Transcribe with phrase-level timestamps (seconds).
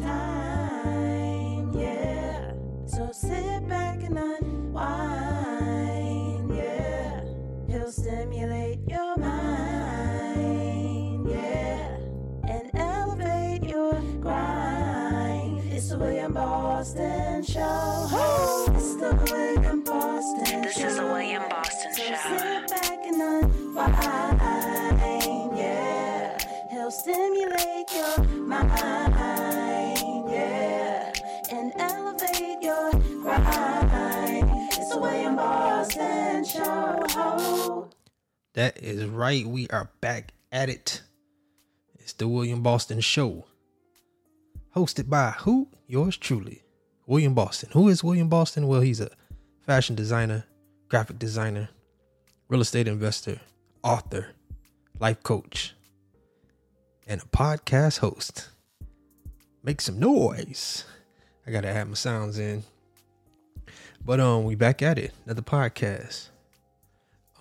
[0.00, 2.52] time, yeah.
[2.86, 4.84] So sit back and unwind,
[6.56, 7.20] yeah.
[7.68, 10.48] He'll stimulate your mind,
[11.30, 11.96] yeah.
[12.48, 15.60] And elevate your grind.
[15.72, 18.08] It's the William Boston Show.
[18.74, 20.86] It's the William Boston This Show.
[20.86, 22.53] is the William Boston so Show.
[38.54, 39.44] That is right.
[39.44, 41.02] We are back at it.
[41.98, 43.46] It's the William Boston Show.
[44.76, 45.68] Hosted by who?
[45.88, 46.62] Yours truly,
[47.04, 47.70] William Boston.
[47.72, 48.68] Who is William Boston?
[48.68, 49.10] Well, he's a
[49.62, 50.44] fashion designer,
[50.88, 51.68] graphic designer,
[52.48, 53.40] real estate investor,
[53.82, 54.28] author,
[55.00, 55.74] life coach,
[57.08, 58.50] and a podcast host.
[59.64, 60.84] Make some noise.
[61.44, 62.62] I gotta add my sounds in.
[64.04, 65.12] But um, we back at it.
[65.24, 66.28] Another podcast.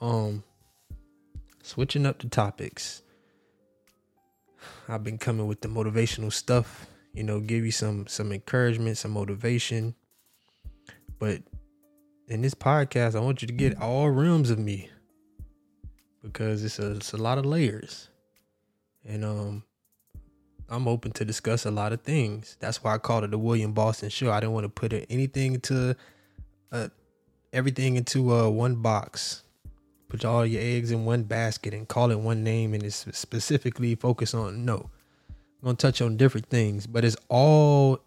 [0.02, 0.44] Um,
[1.64, 3.02] switching up the topics.
[4.88, 9.12] I've been coming with the motivational stuff, you know, give you some some encouragement, some
[9.12, 9.96] motivation.
[11.18, 11.42] But
[12.28, 14.90] in this podcast, I want you to get all realms of me
[16.22, 18.10] because it's a, it's a lot of layers.
[19.06, 19.64] And um
[20.70, 22.58] I'm open to discuss a lot of things.
[22.60, 24.32] That's why I called it the William Boston show.
[24.32, 25.96] I didn't want to put anything into
[26.72, 26.90] uh
[27.52, 29.44] everything into uh one box
[30.14, 33.96] put all your eggs in one basket and call it one name and it's specifically
[33.96, 34.92] focused on no
[35.34, 38.00] i'm gonna touch on different things but it's all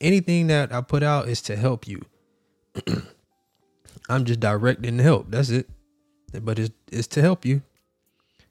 [0.00, 2.00] anything that i put out is to help you.
[4.08, 5.68] I'm just directing help that's it
[6.40, 7.62] but it's, it's to help you.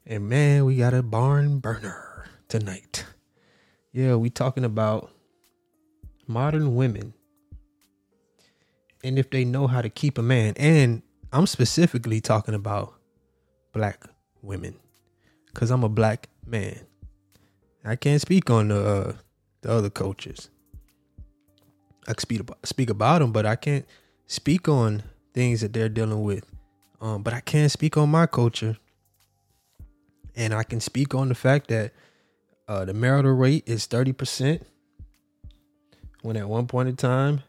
[0.04, 3.06] And man we got a barn burner tonight.
[3.92, 5.10] Yeah we talking about
[6.26, 7.14] modern women
[9.02, 11.00] and if they know how to keep a man and
[11.32, 12.94] i'm specifically talking about
[13.72, 14.04] black
[14.42, 14.74] women
[15.46, 16.78] because i'm a black man.
[17.84, 19.12] I can't speak on the uh,
[19.62, 20.50] the other cultures.
[22.06, 23.86] I can speak about, speak about them but i can't
[24.26, 25.02] speak on
[25.34, 26.44] things that they're dealing with.
[27.00, 28.76] Um, but i can speak on my culture.
[30.36, 31.92] And i can speak on the fact that
[32.68, 34.62] uh, the marital rate is 30%
[36.22, 37.42] when at one point in time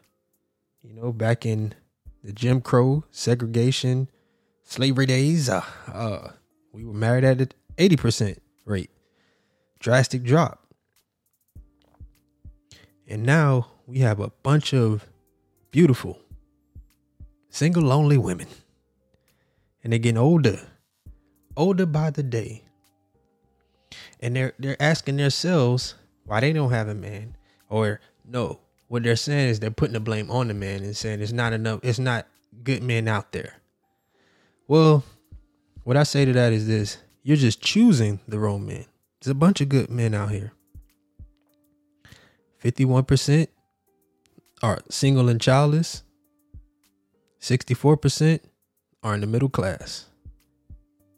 [0.82, 1.72] you know, back in
[2.24, 4.08] the Jim Crow segregation
[4.62, 5.62] slavery days, uh,
[5.92, 6.30] uh,
[6.72, 8.90] we were married at an 80% rate.
[9.78, 10.66] Drastic drop.
[13.06, 15.06] And now we have a bunch of
[15.70, 16.18] beautiful,
[17.50, 18.46] single, lonely women.
[19.82, 20.58] And they're getting older,
[21.54, 22.64] older by the day.
[24.20, 27.36] And they're they're asking themselves why they don't have a man.
[27.68, 31.20] Or no, what they're saying is they're putting the blame on the man and saying
[31.20, 32.26] it's not enough, it's not
[32.62, 33.54] good men out there.
[34.68, 35.04] Well,
[35.84, 38.84] what I say to that is this you're just choosing the wrong men.
[39.20, 40.52] There's a bunch of good men out here.
[42.62, 43.48] 51%
[44.62, 46.02] are single and childless.
[47.40, 48.40] 64%
[49.02, 50.06] are in the middle class.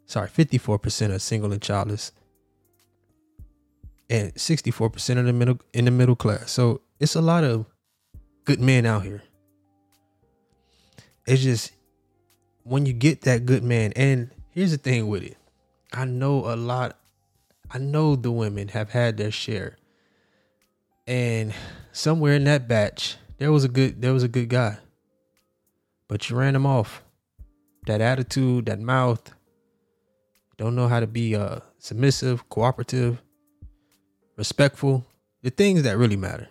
[0.05, 2.11] Sorry, 54% are single and childless.
[4.09, 6.51] And 64% of the middle in the middle class.
[6.51, 7.65] So it's a lot of
[8.45, 9.21] good men out here.
[11.25, 11.71] It's just
[12.63, 15.37] when you get that good man, and here's the thing with it.
[15.93, 16.97] I know a lot,
[17.69, 19.77] I know the women have had their share.
[21.05, 21.53] And
[21.91, 24.77] somewhere in that batch, there was a good there was a good guy.
[26.07, 27.03] But you ran him off.
[27.85, 29.33] That attitude, that mouth,
[30.57, 33.21] don't know how to be uh submissive, cooperative,
[34.35, 35.05] respectful,
[35.43, 36.49] the things that really matter.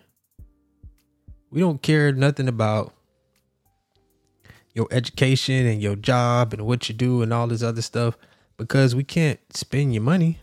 [1.51, 2.93] We don't care nothing about
[4.73, 8.17] your education and your job and what you do and all this other stuff
[8.57, 10.39] because we can't spend your money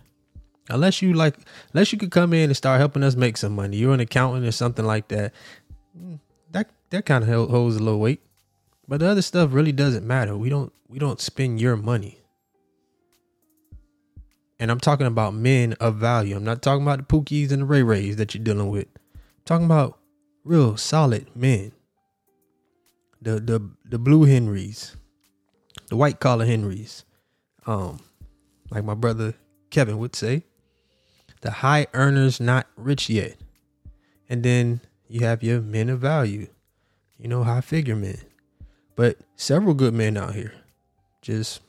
[0.68, 1.36] unless you like
[1.72, 3.76] unless you could come in and start helping us make some money.
[3.76, 5.32] You're an accountant or something like that.
[5.96, 6.18] mm,
[6.50, 8.22] That that kind of holds a little weight.
[8.88, 10.36] But the other stuff really doesn't matter.
[10.36, 12.20] We don't we don't spend your money.
[14.58, 16.36] And I'm talking about men of value.
[16.36, 18.86] I'm not talking about the Pookies and the Ray Rays that you're dealing with.
[19.14, 19.98] I'm talking about
[20.44, 21.72] real solid men.
[23.20, 24.96] The the the blue Henrys,
[25.88, 27.04] the white collar Henrys.
[27.66, 28.00] Um,
[28.70, 29.34] like my brother
[29.70, 30.44] Kevin would say,
[31.40, 33.36] the high earners not rich yet.
[34.28, 36.48] And then you have your men of value,
[37.18, 38.18] you know, high figure men.
[38.96, 40.52] But several good men out here.
[41.22, 41.60] Just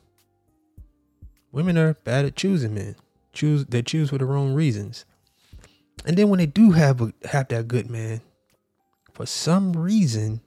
[1.51, 2.95] women are bad at choosing men.
[3.33, 5.05] Choose they choose for the wrong reasons.
[6.05, 8.21] And then when they do have a, have that good man,
[9.15, 10.41] for some reason,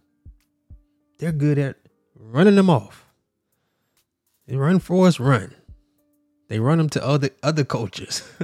[1.18, 1.76] they're good at
[2.14, 3.06] running them off.
[4.46, 5.54] They run for us, run.
[6.48, 8.22] They run them to other other cultures.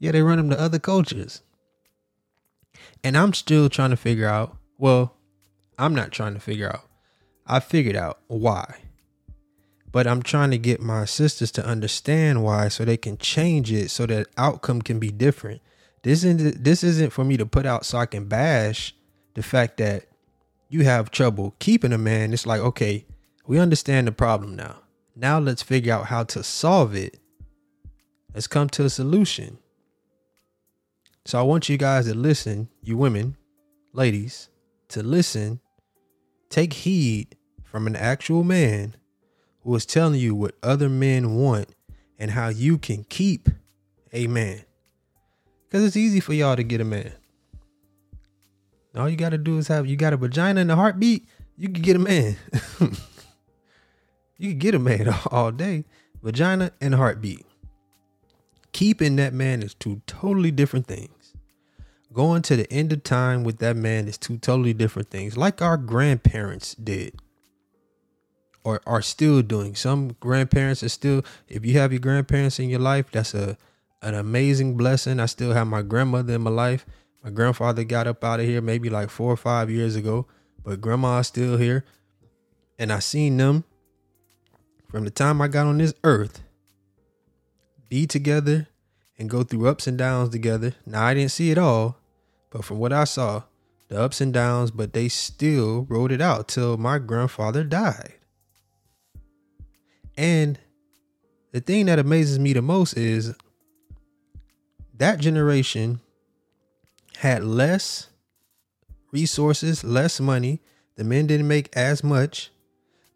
[0.00, 1.42] yeah, they run them to other cultures.
[3.04, 4.56] And I'm still trying to figure out.
[4.78, 5.14] Well,
[5.78, 6.88] I'm not trying to figure out.
[7.46, 8.78] I figured out why.
[9.92, 13.90] But I'm trying to get my sisters to understand why so they can change it
[13.90, 15.60] so that outcome can be different.
[16.02, 18.94] This isn't this isn't for me to put out so I can bash
[19.34, 20.06] the fact that
[20.68, 22.32] you have trouble keeping a man.
[22.32, 23.06] It's like, okay,
[23.46, 24.78] we understand the problem now.
[25.14, 27.18] Now let's figure out how to solve it.
[28.34, 29.58] Let's come to a solution.
[31.24, 33.36] So I want you guys to listen, you women,
[33.92, 34.48] ladies,
[34.88, 35.60] to listen,
[36.48, 38.96] take heed from an actual man
[39.62, 41.68] who is telling you what other men want
[42.18, 43.48] and how you can keep
[44.12, 44.62] a man.
[45.72, 47.14] Because it's easy for y'all to get a man.
[48.94, 51.26] All you got to do is have, you got a vagina and a heartbeat,
[51.56, 52.36] you can get a man.
[54.36, 55.86] you can get a man all day.
[56.22, 57.46] Vagina and heartbeat.
[58.72, 61.32] Keeping that man is two totally different things.
[62.12, 65.62] Going to the end of time with that man is two totally different things, like
[65.62, 67.14] our grandparents did
[68.62, 69.74] or are still doing.
[69.74, 73.56] Some grandparents are still, if you have your grandparents in your life, that's a
[74.02, 75.20] an amazing blessing.
[75.20, 76.84] I still have my grandmother in my life.
[77.22, 80.26] My grandfather got up out of here maybe like four or five years ago,
[80.64, 81.84] but grandma's still here.
[82.78, 83.64] And I seen them
[84.90, 86.42] from the time I got on this earth
[87.88, 88.68] be together
[89.18, 90.74] and go through ups and downs together.
[90.84, 91.98] Now I didn't see it all,
[92.50, 93.44] but from what I saw,
[93.88, 98.14] the ups and downs, but they still rode it out till my grandfather died.
[100.16, 100.58] And
[101.52, 103.34] the thing that amazes me the most is
[105.02, 105.98] that generation
[107.16, 108.06] had less
[109.10, 110.60] resources, less money.
[110.94, 112.52] The men didn't make as much,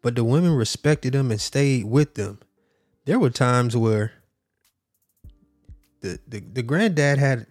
[0.01, 2.39] but the women respected them and stayed with them.
[3.05, 4.11] There were times where
[6.01, 7.47] the, the, the granddad had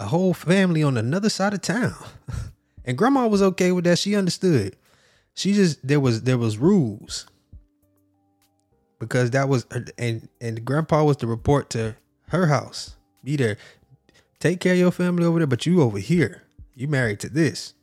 [0.00, 1.96] a whole family on another side of town.
[2.86, 3.98] and grandma was okay with that.
[3.98, 4.74] She understood.
[5.34, 7.26] She just there was there was rules
[8.98, 9.66] because that was
[9.98, 11.94] and and grandpa was to report to
[12.28, 12.95] her house.
[13.26, 13.56] Be there.
[14.38, 16.44] Take care of your family over there, but you over here.
[16.76, 17.74] You married to this.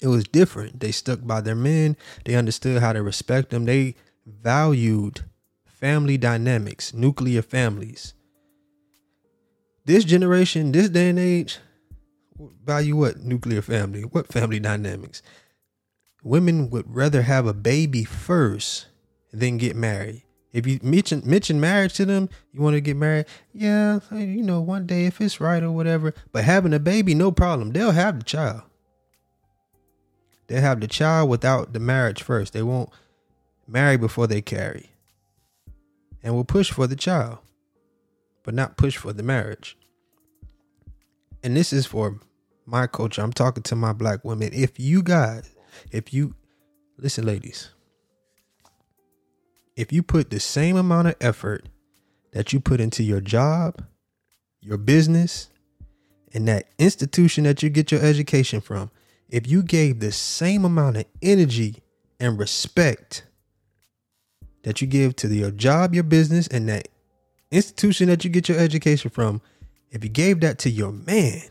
[0.00, 0.78] It was different.
[0.78, 1.96] They stuck by their men.
[2.24, 3.64] They understood how to respect them.
[3.64, 5.24] They valued
[5.66, 8.14] family dynamics, nuclear families.
[9.86, 11.58] This generation, this day and age,
[12.64, 13.18] value what?
[13.18, 14.02] Nuclear family.
[14.02, 15.20] What family dynamics?
[16.22, 18.86] Women would rather have a baby first
[19.32, 20.22] than get married.
[20.54, 24.60] If you mention mention marriage to them, you want to get married, yeah, you know,
[24.60, 26.14] one day if it's right or whatever.
[26.30, 27.72] But having a baby, no problem.
[27.72, 28.62] They'll have the child.
[30.46, 32.52] They'll have the child without the marriage first.
[32.52, 32.90] They won't
[33.66, 34.90] marry before they carry.
[36.22, 37.38] And will push for the child,
[38.44, 39.76] but not push for the marriage.
[41.42, 42.20] And this is for
[42.64, 43.22] my culture.
[43.22, 44.50] I'm talking to my black women.
[44.52, 45.50] If you guys,
[45.90, 46.36] if you
[46.96, 47.70] listen, ladies,
[49.76, 51.68] if you put the same amount of effort
[52.32, 53.84] that you put into your job,
[54.60, 55.50] your business,
[56.32, 58.90] and that institution that you get your education from,
[59.28, 61.82] if you gave the same amount of energy
[62.20, 63.24] and respect
[64.62, 66.88] that you give to your job, your business, and that
[67.50, 69.40] institution that you get your education from,
[69.90, 71.42] if you gave that to your man,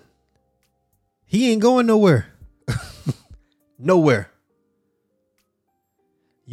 [1.26, 2.28] he ain't going nowhere.
[3.80, 4.30] nowhere.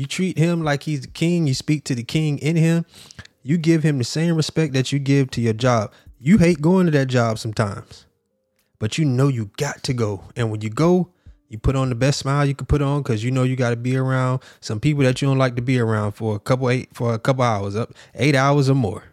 [0.00, 1.46] You treat him like he's the king.
[1.46, 2.86] You speak to the king in him.
[3.42, 5.92] You give him the same respect that you give to your job.
[6.18, 8.06] You hate going to that job sometimes,
[8.78, 10.24] but you know you got to go.
[10.36, 11.10] And when you go,
[11.50, 13.70] you put on the best smile you can put on because you know you got
[13.70, 16.70] to be around some people that you don't like to be around for a couple
[16.70, 19.04] eight for a couple hours up eight hours or more.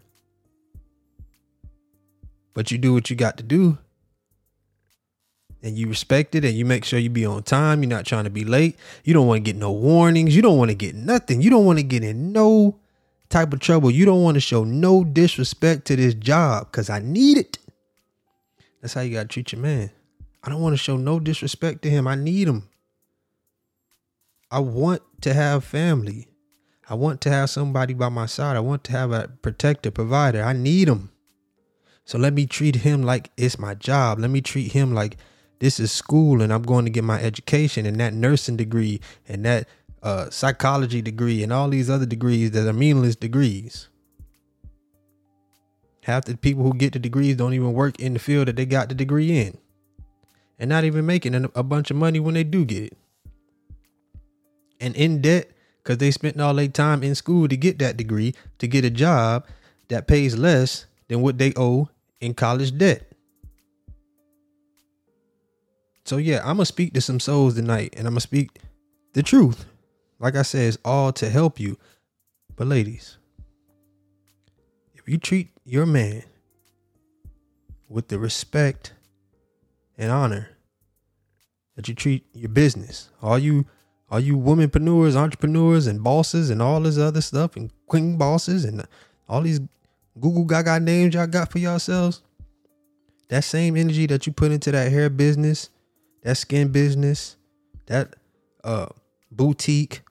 [2.54, 3.78] But you do what you got to do
[5.68, 7.84] and you respect it and you make sure you be on time.
[7.84, 8.78] You're not trying to be late.
[9.04, 10.36] You don't want to get no warnings.
[10.36, 11.42] You don't want to get nothing.
[11.42, 12.80] You don't want to get in no
[13.30, 13.92] type of trouble.
[13.92, 17.58] You don't want to show no disrespect to this job because I need it.
[18.82, 19.92] That's how you got to treat your man.
[20.42, 22.08] I don't want to show no disrespect to him.
[22.08, 22.70] I need him.
[24.50, 26.30] I want to have family.
[26.90, 28.56] I want to have somebody by my side.
[28.56, 30.42] I want to have a protector, provider.
[30.42, 31.12] I need him.
[32.06, 34.20] So let me treat him like it's my job.
[34.20, 35.18] Let me treat him like
[35.60, 39.46] this is school and I'm going to get my education and that nursing degree and
[39.46, 39.68] that
[40.04, 43.90] uh, psychology degree and all these other degrees that are meaningless degrees.
[46.04, 48.66] Half the people who get the degrees don't even work in the field that they
[48.66, 49.58] got the degree in.
[50.60, 52.98] And not even making a, bunch of money when they do get it.
[54.80, 55.52] And in debt
[55.84, 58.90] because they spent all their time in school to get that degree, to get a
[58.90, 59.46] job
[59.88, 63.12] that pays less than what they owe in college debt.
[66.08, 68.60] So yeah, I'm gonna speak to some souls tonight, and I'm gonna speak
[69.12, 69.66] the truth.
[70.20, 71.78] Like I said, it's all to help you.
[72.56, 73.18] But ladies,
[74.94, 76.24] if you treat your man
[77.90, 78.94] with the respect
[79.98, 80.48] and honor
[81.76, 83.66] that you treat your business, all you
[84.10, 88.88] all you womenpreneurs, entrepreneurs, and bosses, and all this other stuff, and queen bosses, and
[89.28, 89.60] all these
[90.18, 92.22] Google Gaga names y'all got for yourselves,
[93.28, 95.70] that same energy that you put into that hair business,
[96.24, 97.38] that skin business,
[97.88, 98.16] that
[98.64, 98.88] uh
[99.32, 100.02] boutique,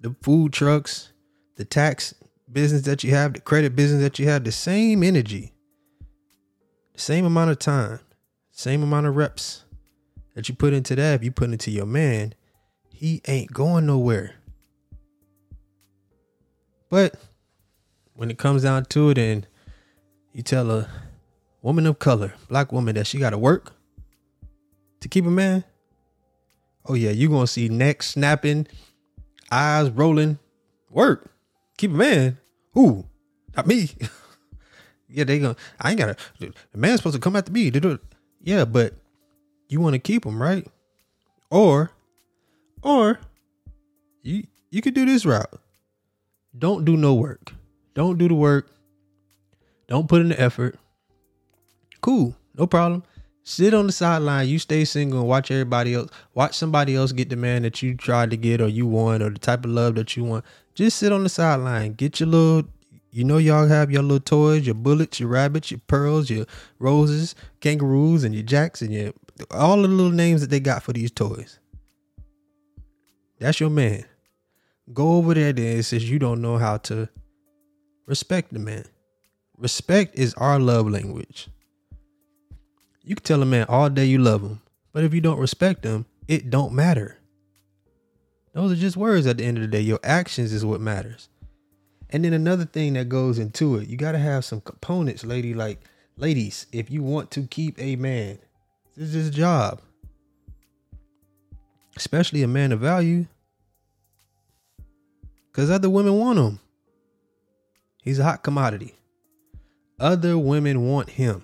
[0.00, 1.12] the food trucks,
[1.56, 2.14] the tax
[2.50, 5.52] business that you have, the credit business that you have, the same energy,
[6.94, 8.00] the same amount of time,
[8.50, 9.64] same amount of reps
[10.34, 12.34] that you put into that, if you put into your man,
[12.92, 14.34] he ain't going nowhere.
[16.88, 17.14] But
[18.14, 19.46] when it comes down to it, and
[20.32, 20.88] you tell a
[21.62, 23.74] woman of color, black woman, that she got to work
[25.00, 25.64] to keep a man,
[26.86, 28.66] oh yeah, you're gonna see neck snapping,
[29.50, 30.38] eyes rolling,
[30.90, 31.30] work,
[31.76, 32.38] keep a man.
[32.72, 33.04] Who?
[33.56, 33.90] Not me.
[35.08, 35.56] yeah, they gonna.
[35.80, 36.16] I ain't gotta.
[36.38, 37.72] The man's supposed to come after me.
[38.42, 38.94] Yeah, but
[39.68, 40.66] you want to keep him, right?
[41.50, 41.90] Or
[42.82, 43.18] or
[44.22, 45.60] you you could do this route.
[46.56, 47.52] Don't do no work.
[47.94, 48.70] Don't do the work.
[49.88, 50.78] Don't put in the effort.
[52.00, 53.02] Cool, no problem.
[53.42, 54.48] Sit on the sideline.
[54.48, 56.10] You stay single and watch everybody else.
[56.34, 59.30] Watch somebody else get the man that you tried to get or you want or
[59.30, 60.44] the type of love that you want.
[60.74, 61.94] Just sit on the sideline.
[61.94, 62.70] Get your little,
[63.10, 66.46] you know, y'all have your little toys, your bullets, your rabbits, your pearls, your
[66.78, 69.12] roses, kangaroos, and your jacks, and your
[69.50, 71.58] all the little names that they got for these toys.
[73.38, 74.04] That's your man.
[74.92, 77.08] Go over there then since you don't know how to
[78.06, 78.84] respect the man.
[79.56, 81.48] Respect is our love language.
[83.02, 84.60] You can tell a man all day you love him,
[84.92, 87.18] but if you don't respect him, it don't matter.
[88.52, 89.80] Those are just words at the end of the day.
[89.80, 91.28] Your actions is what matters.
[92.10, 95.54] And then another thing that goes into it, you got to have some components, lady.
[95.54, 95.80] Like,
[96.16, 98.38] ladies, if you want to keep a man,
[98.96, 99.80] this is his job
[102.00, 103.26] especially a man of value,
[105.52, 106.58] because other women want him.
[108.02, 108.94] He's a hot commodity.
[109.98, 111.42] Other women want him,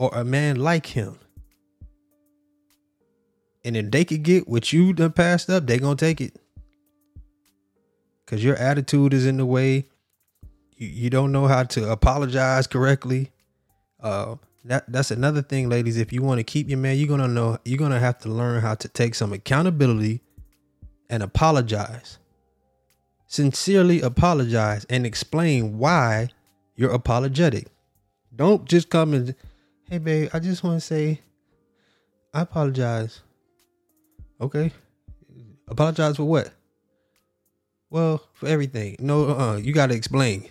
[0.00, 1.18] or a man like him.
[3.62, 6.40] And if they could get what you done passed up, they gonna take it.
[8.24, 9.90] Cause your attitude is in the way.
[10.76, 13.30] You, you don't know how to apologize correctly.
[14.02, 15.98] Uh, that that's another thing, ladies.
[15.98, 18.62] If you want to keep your man, you're gonna know you're gonna have to learn
[18.62, 20.22] how to take some accountability
[21.10, 22.16] and apologize.
[23.26, 26.28] Sincerely apologize and explain why
[26.74, 27.66] you're apologetic.
[28.34, 29.34] Don't just come and
[29.90, 31.20] hey babe, I just want to say
[32.32, 33.20] I apologize.
[34.40, 34.72] Okay.
[35.68, 36.50] Apologize for what?
[37.90, 38.96] Well, for everything.
[38.98, 40.48] No, uh, uh you got to explain.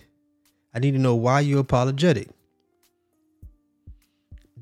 [0.72, 2.28] I need to know why you're apologetic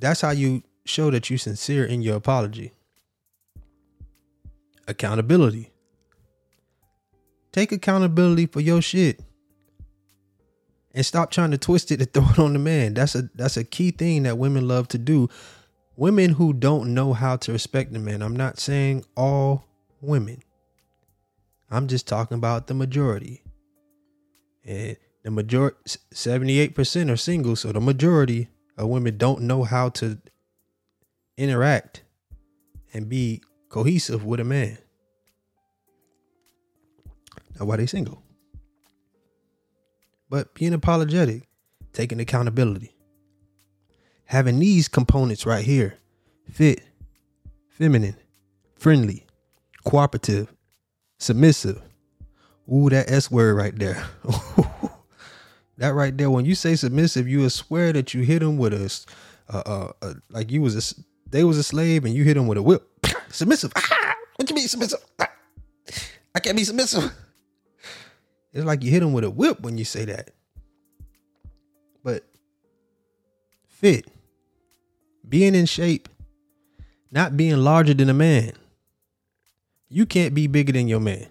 [0.01, 2.73] that's how you show that you're sincere in your apology.
[4.87, 5.71] Accountability.
[7.53, 9.21] Take accountability for your shit.
[10.99, 12.95] And stop trying to twist it and throw it on the man.
[12.95, 15.29] That's a that's a key thing that women love to do.
[15.95, 18.21] Women who don't know how to respect the man.
[18.21, 19.65] I'm not saying all
[20.01, 20.43] women.
[21.71, 23.45] I'm just talking about the majority.
[24.65, 30.19] And the majority 78% are single, so the majority of women don't know how to
[31.37, 32.03] interact
[32.93, 34.79] and be cohesive with a man.
[37.53, 38.21] That's why they single.
[40.31, 41.49] But being apologetic,
[41.93, 42.95] taking accountability,
[44.25, 45.99] having these components right here
[46.51, 46.83] fit,
[47.69, 48.17] feminine,
[48.77, 49.27] friendly,
[49.85, 50.53] cooperative,
[51.19, 51.81] submissive.
[52.73, 54.05] Ooh, that S word right there.
[55.79, 59.07] That right there, when you say submissive, you swear that you hit him with a,
[59.49, 62.59] uh, uh, like you was a, they was a slave and you hit him with
[62.59, 62.85] a whip.
[63.31, 63.73] submissive.
[64.37, 65.01] What you mean submissive?
[65.19, 67.13] I can't be submissive.
[68.59, 70.31] It's like you hit him with a whip when you say that.
[72.03, 72.25] But
[73.69, 74.09] fit,
[75.29, 76.09] being in shape,
[77.13, 78.53] not being larger than a man.
[79.89, 81.29] You can't be bigger than your man.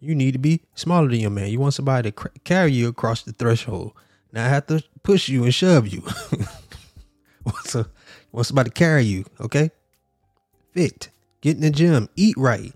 [0.00, 1.50] you need to be smaller than your man.
[1.50, 3.92] You want somebody to cr- carry you across the threshold,
[4.32, 6.02] not have to push you and shove you.
[7.64, 7.86] some,
[8.30, 9.72] want somebody to carry you, okay?
[10.72, 11.08] Fit,
[11.40, 12.72] get in the gym, eat right.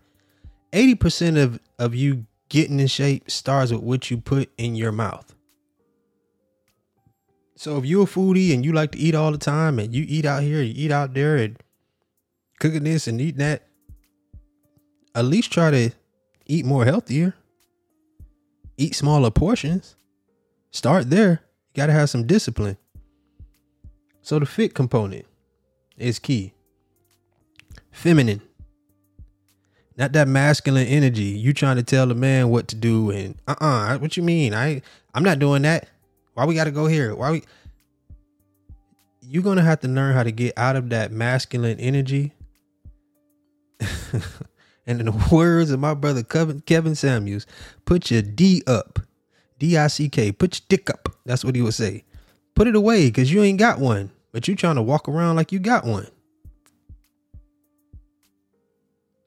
[0.73, 5.35] 80% of, of you getting in shape starts with what you put in your mouth.
[7.57, 10.05] So if you're a foodie and you like to eat all the time and you
[10.07, 11.57] eat out here, you eat out there and
[12.61, 13.67] cooking this and eating that,
[15.15, 15.93] at least try to
[16.45, 17.35] eat more healthier.
[18.77, 19.97] Eat smaller portions.
[20.73, 21.41] Start there.
[21.73, 22.77] You got to have some discipline.
[24.21, 25.25] So the fit component
[25.97, 26.53] is key.
[27.93, 28.43] Feminine.
[29.97, 31.25] Not that masculine energy.
[31.25, 33.99] You trying to tell the man what to do and uh-uh.
[33.99, 34.55] What you mean?
[34.55, 34.83] I
[35.15, 35.89] I'm not doing that.
[36.35, 37.15] Why we got to go here?
[37.15, 37.43] Why we
[39.21, 42.33] You're to have to learn how to get out of that masculine energy
[44.87, 47.47] and in the words of my brother Kevin, Kevin Samuels,
[47.85, 48.99] put your D up.
[49.59, 50.33] D I C K.
[50.33, 51.09] Put your dick up.
[51.25, 52.05] That's what he would say.
[52.55, 55.53] Put it away because you ain't got one, but you trying to walk around like
[55.53, 56.09] you got one.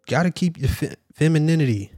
[0.08, 1.92] Gotta keep your fe- femininity.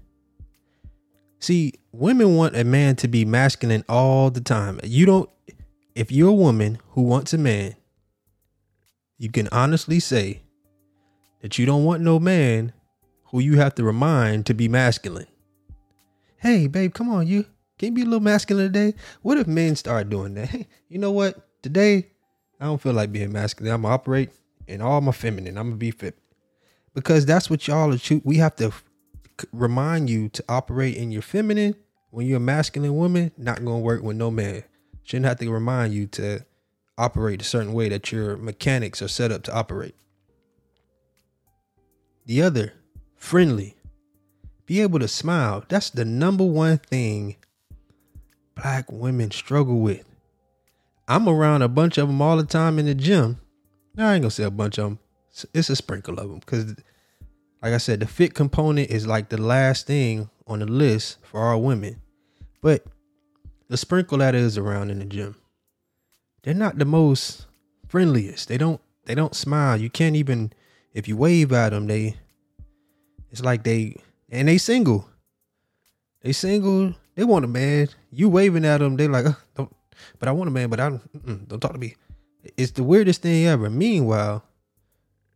[1.40, 4.80] See, women want a man to be masculine all the time.
[4.84, 5.30] You don't,
[5.96, 7.76] if you're a woman who wants a man,
[9.18, 10.42] you can honestly say
[11.42, 12.74] that you don't want no man
[13.26, 15.28] who you have to remind to be masculine.
[16.38, 17.46] Hey, babe, come on, you
[17.78, 18.98] can you be a little masculine today?
[19.22, 20.50] What if men start doing that?
[20.50, 21.36] Hey, you know what?
[21.62, 22.08] Today,
[22.60, 23.74] I don't feel like being masculine.
[23.74, 24.32] I'm gonna operate
[24.68, 25.58] in all my feminine.
[25.58, 26.18] I'm gonna be fit
[26.98, 27.98] because that's what y'all are.
[27.98, 28.84] Cho- we have to f-
[29.52, 31.76] remind you to operate in your feminine.
[32.10, 34.64] When you're a masculine woman, not gonna work with no man.
[35.04, 36.44] Shouldn't have to remind you to
[36.98, 39.94] operate a certain way that your mechanics are set up to operate.
[42.26, 42.74] The other
[43.16, 43.76] friendly,
[44.66, 45.64] be able to smile.
[45.70, 47.36] That's the number one thing
[48.56, 50.04] black women struggle with.
[51.08, 53.40] I'm around a bunch of them all the time in the gym.
[53.94, 55.00] Now, I ain't gonna say a bunch of them.
[55.54, 56.76] It's a sprinkle of them because,
[57.68, 61.42] like I said, the fit component is like the last thing on the list for
[61.42, 62.02] our women.
[62.62, 62.86] But
[63.68, 65.36] the sprinkle that is around in the gym,
[66.44, 67.46] they're not the most
[67.90, 68.48] friendliest.
[68.48, 69.76] They don't they don't smile.
[69.76, 70.54] You can't even
[70.94, 72.16] if you wave at them, they
[73.32, 73.98] it's like they
[74.30, 75.10] and they single.
[76.22, 76.96] They single.
[77.16, 77.90] They want a man.
[78.12, 79.26] You waving at them, they like,
[79.56, 79.76] don't.
[80.20, 81.50] But I want a man, but I don't.
[81.50, 81.96] Don't talk to me.
[82.56, 83.70] It's the weirdest thing ever.
[83.70, 84.42] Meanwhile,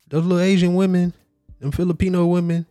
[0.08, 1.14] those little Asian women,
[1.62, 2.66] them Filipino women,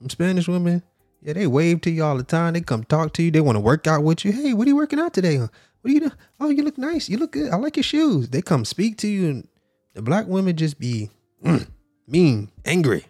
[0.00, 0.82] them Spanish women,
[1.22, 2.52] yeah, they wave to you all the time.
[2.52, 3.30] They come talk to you.
[3.30, 4.32] They want to work out with you.
[4.32, 5.38] Hey, what are you working out today?
[5.38, 5.50] What
[5.84, 6.12] are you doing?
[6.38, 7.08] Oh, you look nice.
[7.08, 7.50] You look good.
[7.50, 8.28] I like your shoes.
[8.28, 9.48] They come speak to you, and
[9.94, 11.10] the black women just be
[11.42, 11.66] mm,
[12.06, 13.06] mean, angry,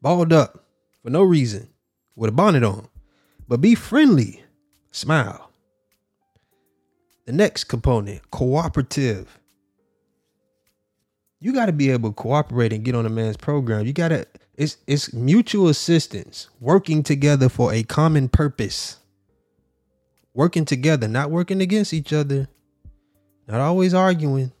[0.00, 0.64] balled up
[1.02, 1.68] for no reason
[2.16, 2.88] with a bonnet on.
[3.48, 4.42] But be friendly,
[4.90, 5.50] smile.
[7.26, 9.38] The next component, cooperative.
[11.42, 13.84] You got to be able to cooperate and get on a man's program.
[13.84, 18.98] You got to it's it's mutual assistance, working together for a common purpose.
[20.34, 22.48] Working together, not working against each other.
[23.48, 24.52] Not always arguing,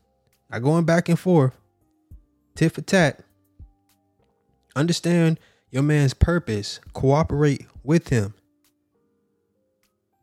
[0.50, 1.56] not going back and forth.
[2.56, 3.20] Tit for tat.
[4.74, 5.38] Understand
[5.70, 8.34] your man's purpose, cooperate with him.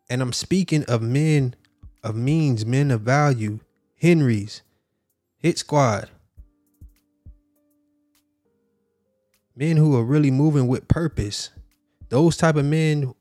[0.10, 1.56] And I'm speaking of men
[2.04, 3.62] of means, men of value,
[4.02, 4.62] Henry's,
[5.38, 6.10] Hit Squad.
[9.60, 11.50] Men who are really moving with purpose.
[12.08, 13.14] Those type of men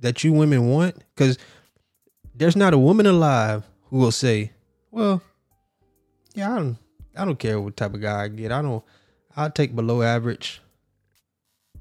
[0.00, 0.96] that you women want.
[1.14, 1.38] Because
[2.34, 4.52] there's not a woman alive who will say,
[4.90, 5.22] Well,
[6.34, 6.76] yeah, I don't
[7.16, 8.52] I don't care what type of guy I get.
[8.52, 8.84] I don't
[9.34, 10.60] I'll take below average.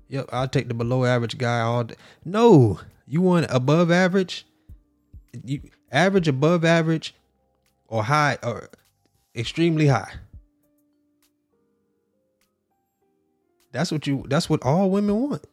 [0.08, 1.96] Yep, I'll take the below average guy all day.
[2.24, 4.46] No, you want above average?
[5.44, 7.14] You average, above average,
[7.88, 8.70] or high or
[9.36, 10.14] extremely high.
[13.76, 15.46] That's what you that's what all women want.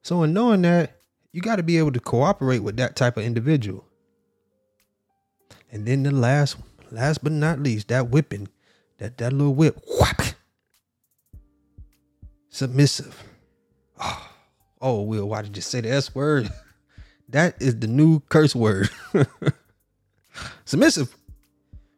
[0.00, 0.96] So in knowing that,
[1.32, 3.84] you got to be able to cooperate with that type of individual.
[5.70, 6.56] And then the last
[6.90, 8.48] last but not least, that whipping,
[8.96, 9.84] that that little whip,
[12.48, 13.22] submissive.
[14.00, 14.30] Oh,
[14.80, 16.50] oh, Will, why did you say the S word?
[17.28, 18.90] That is the new curse word.
[20.64, 21.14] submissive.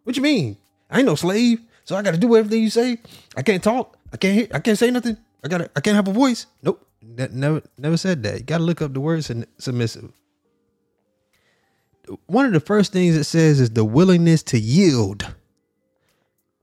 [0.05, 0.59] What you mean?
[0.91, 2.99] I ain't no slave, so I got to do everything you say.
[3.35, 3.97] I can't talk.
[4.13, 4.49] I can't hear.
[4.53, 5.17] I can't say nothing.
[5.45, 5.71] I got.
[5.75, 6.47] I can't have a voice.
[6.63, 6.87] Nope.
[7.03, 8.39] Never never said that.
[8.39, 9.25] You got to look up the word
[9.59, 10.13] submissive.
[12.27, 15.35] One of the first things it says is the willingness to yield.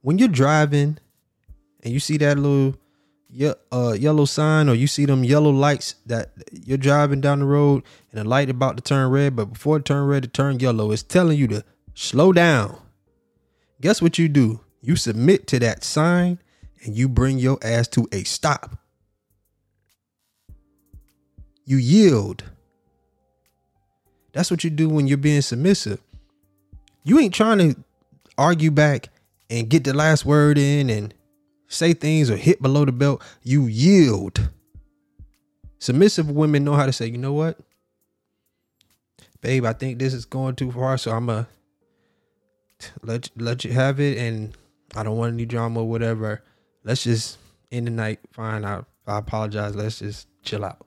[0.02, 0.98] When you're driving
[1.82, 2.78] and you see that little
[3.72, 7.82] uh, yellow sign or you see them yellow lights that you're driving down the road
[8.12, 10.90] and the light about to turn red, but before it turn red, it turn yellow.
[10.90, 12.80] It's telling you to slow down.
[13.80, 14.60] Guess what you do?
[14.82, 16.38] You submit to that sign
[16.82, 18.78] and you bring your ass to a stop.
[21.64, 22.44] You yield.
[24.32, 26.00] That's what you do when you're being submissive.
[27.04, 27.76] You ain't trying to
[28.38, 29.08] argue back
[29.48, 31.14] and get the last word in and
[31.68, 33.22] say things or hit below the belt.
[33.42, 34.50] You yield.
[35.78, 37.58] Submissive women know how to say, you know what?
[39.40, 41.46] Babe, I think this is going too far, so I'm going
[42.78, 44.18] to let, let you have it.
[44.18, 44.56] And
[44.94, 46.42] I don't want any drama or whatever.
[46.84, 47.38] Let's just
[47.70, 48.20] end the night.
[48.32, 48.64] Fine.
[48.64, 49.74] I, I apologize.
[49.74, 50.86] Let's just chill out.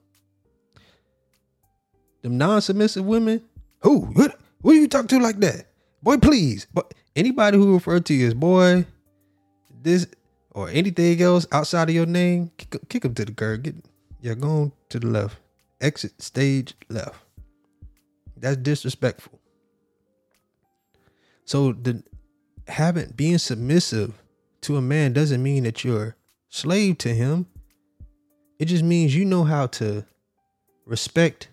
[2.22, 3.42] Them non-submissive women,
[3.82, 4.00] who?
[4.00, 5.66] What, who you talk to like that?
[6.02, 6.68] Boy, please.
[6.74, 8.86] But anybody who refer to you as boy,
[9.82, 10.08] this
[10.52, 13.64] or anything else outside of your name, kick, kick them to the curb.
[13.64, 13.76] Get
[14.22, 15.38] yeah, going to the left.
[15.82, 17.16] Exit stage left.
[18.38, 19.40] That's disrespectful.
[21.46, 22.04] So the
[22.70, 24.14] having being submissive
[24.64, 26.16] to a man doesn't mean that you're
[26.50, 27.48] slave to him.
[28.60, 30.06] It just means you know how to
[30.86, 31.50] respect.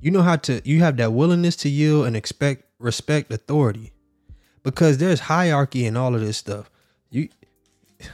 [0.00, 3.92] You know how to you have that willingness to yield and expect respect authority.
[4.62, 6.70] Because there's hierarchy in all of this stuff.
[7.10, 7.28] You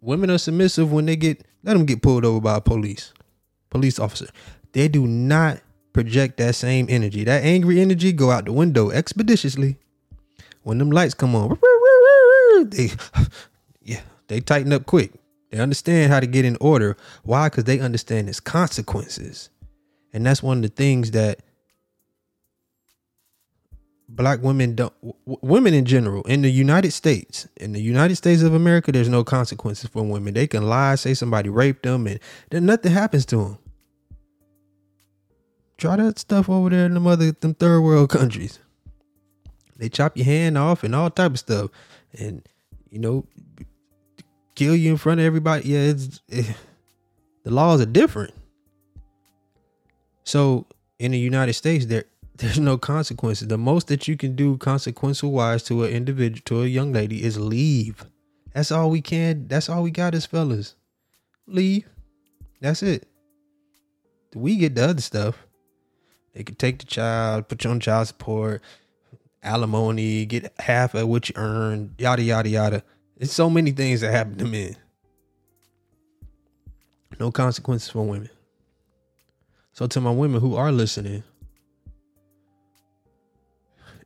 [0.00, 3.12] women are submissive when they get let them get pulled over by a police
[3.70, 4.28] police officer.
[4.72, 5.60] They do not
[5.92, 7.24] project that same energy.
[7.24, 9.76] That angry energy go out the window expeditiously.
[10.62, 11.58] When them lights come on,
[12.64, 12.90] they
[13.82, 15.12] yeah, they tighten up quick.
[15.50, 16.96] They understand how to get in order.
[17.22, 17.48] Why?
[17.48, 19.48] Because they understand its consequences.
[20.12, 21.40] And that's one of the things that
[24.08, 28.40] black women don't w- women in general in the United States in the United States
[28.40, 32.18] of America there's no consequences for women they can lie say somebody raped them and
[32.50, 33.58] then nothing happens to them
[35.76, 38.58] try that stuff over there in the mother them third world countries
[39.76, 41.70] they chop your hand off and all type of stuff
[42.18, 42.46] and
[42.90, 43.26] you know
[44.54, 46.56] kill you in front of everybody yeah it's it,
[47.44, 48.34] the laws are different
[50.24, 50.66] so
[50.98, 52.04] in the United States there
[52.38, 53.48] there's no consequences.
[53.48, 57.24] The most that you can do consequential wise to an individual, to a young lady,
[57.24, 58.04] is leave.
[58.54, 59.48] That's all we can.
[59.48, 60.76] That's all we got as fellas.
[61.48, 61.88] Leave.
[62.60, 63.08] That's it.
[64.34, 65.46] We get the other stuff.
[66.34, 68.62] They could take the child, put you on child support,
[69.42, 72.82] alimony, get half of what you earn, yada yada yada.
[73.16, 74.76] It's so many things that happen to men.
[77.18, 78.30] No consequences for women.
[79.72, 81.22] So to my women who are listening,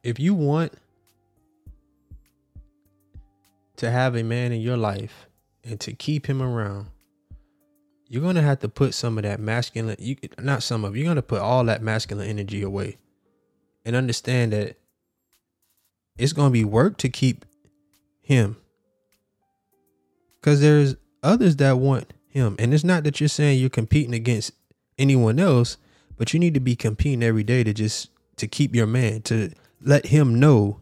[0.02, 0.72] if you want
[3.76, 5.26] to have a man in your life
[5.64, 6.86] and to keep him around,
[8.08, 11.22] you're gonna have to put some of that masculine you not some of you're gonna
[11.22, 12.98] put all that masculine energy away
[13.86, 14.76] and understand that
[16.22, 17.44] it's gonna be work to keep
[18.20, 18.56] him.
[20.40, 22.56] Cause there's others that want him.
[22.58, 24.52] And it's not that you're saying you're competing against
[24.98, 25.76] anyone else,
[26.16, 29.52] but you need to be competing every day to just to keep your man, to
[29.80, 30.80] let him know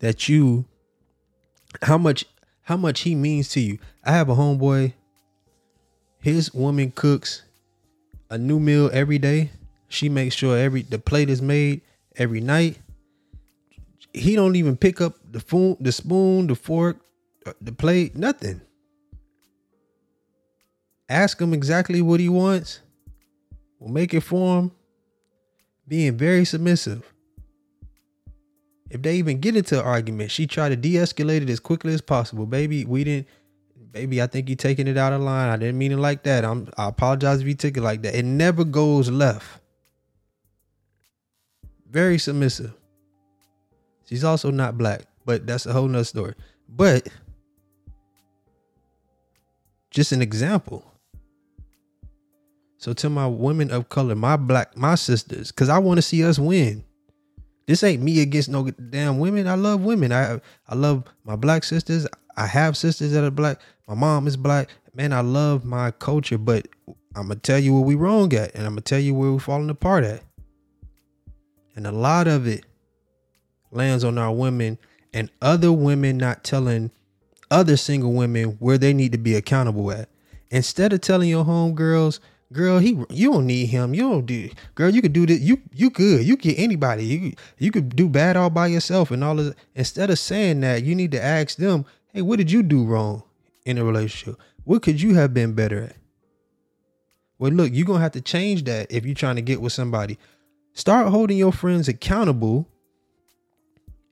[0.00, 0.66] that you
[1.82, 2.26] how much
[2.62, 3.78] how much he means to you.
[4.04, 4.92] I have a homeboy.
[6.20, 7.42] His woman cooks
[8.30, 9.50] a new meal every day.
[9.88, 11.82] She makes sure every the plate is made
[12.16, 12.78] every night.
[14.14, 16.98] He don't even pick up the spoon, the spoon, the fork,
[17.46, 18.60] uh, the plate, nothing.
[21.08, 22.80] Ask him exactly what he wants.
[23.78, 24.72] We'll make it for him.
[25.86, 27.12] Being very submissive.
[28.88, 32.00] If they even get into an argument, she tried to de-escalate it as quickly as
[32.00, 32.46] possible.
[32.46, 33.26] Baby, we didn't
[33.94, 35.48] baby, I think you taking it out of line.
[35.48, 36.44] I didn't mean it like that.
[36.44, 38.14] I'm I apologize if you took it like that.
[38.14, 39.46] It never goes left.
[41.88, 42.74] Very submissive.
[44.06, 46.34] She's also not black, but that's a whole nother story.
[46.68, 47.08] But
[49.90, 50.84] just an example.
[52.78, 56.22] So to my women of color, my black, my sisters, because I want to see
[56.24, 56.84] us win.
[57.66, 59.48] This ain't me against no damn women.
[59.48, 60.12] I love women.
[60.12, 60.38] I
[60.68, 62.06] I love my black sisters.
[62.36, 63.58] I have sisters that are black.
[63.88, 64.68] My mom is black.
[64.94, 66.68] Man, I love my culture, but
[67.16, 69.38] I'm gonna tell you where we wrong at, and I'm gonna tell you where we're
[69.38, 70.22] falling apart at.
[71.76, 72.66] And a lot of it
[73.74, 74.78] lands on our women
[75.12, 76.90] and other women not telling
[77.50, 80.08] other single women where they need to be accountable at.
[80.50, 82.20] Instead of telling your homegirls,
[82.52, 83.94] girl, he you don't need him.
[83.94, 85.40] You don't do girl, you could do this.
[85.40, 86.24] You you good.
[86.24, 87.04] You get anybody.
[87.04, 89.54] You you could do bad all by yourself and all this.
[89.74, 93.22] Instead of saying that, you need to ask them, hey, what did you do wrong
[93.64, 94.38] in a relationship?
[94.64, 95.96] What could you have been better at?
[97.38, 100.18] Well, look, you're to have to change that if you're trying to get with somebody.
[100.72, 102.68] Start holding your friends accountable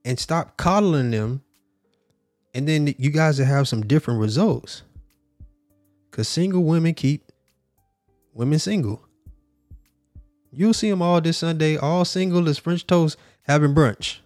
[0.04, 1.42] and stop coddling them.
[2.54, 4.82] And then you guys will have some different results.
[6.10, 7.32] Because single women keep
[8.34, 9.02] women single.
[10.50, 14.18] You'll see them all this Sunday, all single as French toast having brunch.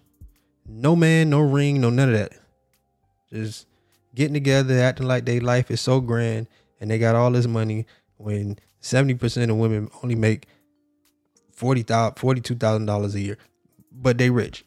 [0.67, 2.33] No man, no ring, no none of that.
[3.31, 3.65] Just
[4.13, 6.47] getting together, acting like their life is so grand
[6.81, 7.85] and they got all this money
[8.17, 10.47] when 70% of women only make
[11.55, 13.37] $40,000, $42,000 a year.
[13.91, 14.65] But they rich.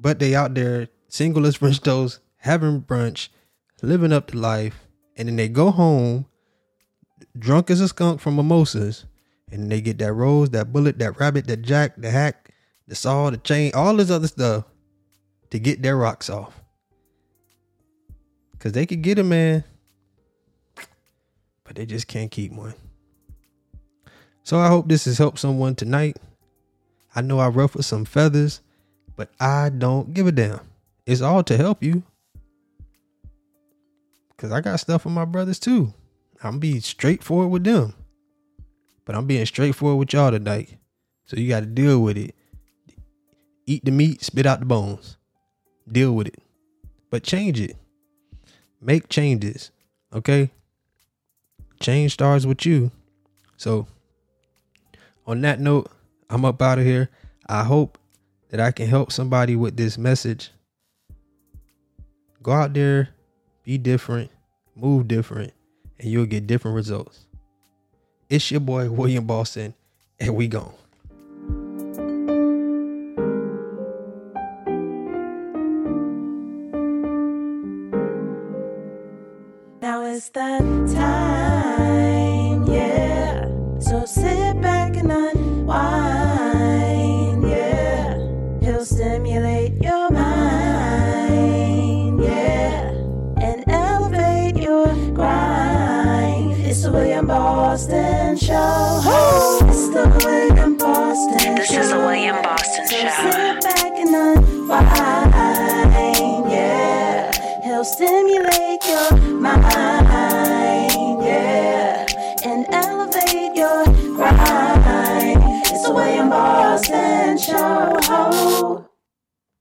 [0.00, 1.84] But they out there single as French mm.
[1.84, 3.28] toast, having brunch,
[3.82, 4.86] living up to life.
[5.16, 6.26] And then they go home
[7.38, 9.04] drunk as a skunk from mimosas.
[9.52, 12.54] And they get that rose, that bullet, that rabbit, that jack, the hack,
[12.86, 14.64] the saw, the chain, all this other stuff
[15.50, 16.60] to get their rocks off.
[18.60, 19.64] Cause they could get a man,
[21.64, 22.74] but they just can't keep one.
[24.42, 26.18] So I hope this has helped someone tonight.
[27.14, 28.60] I know I ruffled some feathers,
[29.20, 30.60] but I don't give a damn.
[31.04, 32.02] It's all to help you.
[34.38, 35.92] Cause I got stuff for my brothers too.
[36.42, 37.92] I'm being straightforward with them.
[39.04, 40.78] But I'm being straightforward with y'all tonight.
[41.26, 42.34] So you got to deal with it.
[43.66, 45.18] Eat the meat, spit out the bones.
[45.86, 46.38] Deal with it.
[47.10, 47.76] But change it.
[48.80, 49.70] Make changes.
[50.14, 50.50] Okay?
[51.78, 52.90] Change starts with you.
[53.58, 53.86] So,
[55.26, 55.92] on that note,
[56.30, 57.10] I'm up out of here.
[57.46, 57.98] I hope
[58.50, 60.50] that I can help somebody with this message.
[62.42, 63.10] Go out there,
[63.64, 64.30] be different,
[64.74, 65.52] move different,
[65.98, 67.26] and you'll get different results.
[68.28, 69.74] It's your boy, William Boston,
[70.18, 70.74] and we gone.